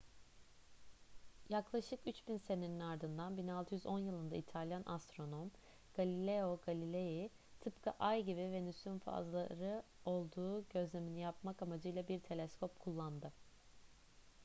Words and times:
yaklaşık 1.49 2.07
üç 2.07 2.27
bin 2.27 2.37
senenin 2.37 2.79
ardından 2.79 3.37
1610 3.37 3.99
yılında 3.99 4.35
i̇talyan 4.35 4.83
astronom 4.85 5.51
galileo 5.93 6.59
galilei 6.65 7.29
tıpkı 7.59 7.91
ay 7.99 8.23
gibi 8.23 8.41
venüs'ün 8.51 8.99
fazları 8.99 9.83
olduğu 10.05 10.69
gözlemini 10.69 11.19
yapmak 11.19 11.61
amacıyla 11.61 12.07
bir 12.07 12.19
teleskop 12.19 12.79
kullandı 12.79 13.33